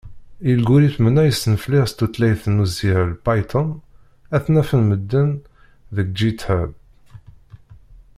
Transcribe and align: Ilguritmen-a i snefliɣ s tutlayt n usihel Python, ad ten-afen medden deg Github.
Ilguritmen-a 0.49 1.21
i 1.25 1.31
snefliɣ 1.33 1.85
s 1.87 1.93
tutlayt 1.93 2.43
n 2.53 2.61
usihel 2.63 3.11
Python, 3.25 3.69
ad 4.35 4.41
ten-afen 4.45 4.81
medden 4.89 5.29
deg 5.95 6.07
Github. 6.19 6.71